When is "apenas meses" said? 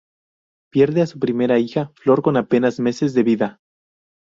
2.35-3.13